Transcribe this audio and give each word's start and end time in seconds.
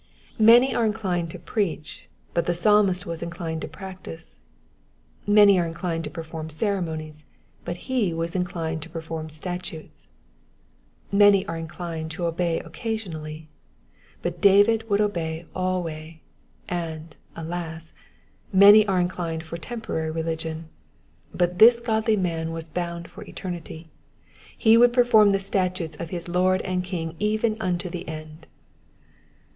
Many 0.39 0.73
are 0.73 0.83
inclined 0.83 1.29
to 1.29 1.37
preach, 1.37 2.09
but 2.33 2.47
the 2.47 2.55
Psalmist 2.55 3.05
was 3.05 3.21
inclined 3.21 3.61
to 3.61 3.67
practise; 3.67 4.39
many 5.27 5.59
are 5.59 5.67
inclined 5.67 6.03
to 6.05 6.09
perform 6.09 6.49
ceremonies, 6.49 7.27
but 7.63 7.75
he 7.85 8.11
was 8.11 8.35
inclined 8.35 8.81
to 8.81 8.89
perform 8.89 9.29
statutes; 9.29 10.09
many 11.11 11.47
are 11.47 11.55
inclined 11.55 12.09
to 12.09 12.25
obey 12.25 12.59
occa 12.65 12.95
sionally, 12.95 13.45
but 14.23 14.41
David 14.41 14.89
would 14.89 14.99
obey 15.01 15.45
alway; 15.55 16.21
and, 16.67 17.15
alas, 17.35 17.93
many 18.51 18.87
are 18.87 18.99
inclined 18.99 19.43
for 19.43 19.57
temporary 19.57 20.09
religion, 20.09 20.67
but 21.31 21.59
this 21.59 21.79
godly 21.79 22.17
man 22.17 22.51
was 22.51 22.67
bound 22.69 23.07
for 23.07 23.23
eternity, 23.25 23.91
he 24.57 24.77
would 24.77 24.93
perform 24.93 25.29
the 25.29 25.37
statutes 25.37 25.95
of 25.99 26.09
his 26.09 26.27
Lord 26.27 26.59
and 26.63 26.83
King 26.83 27.15
even 27.19 27.55
unto 27.61 27.87
the 27.87 28.07
end. 28.07 28.47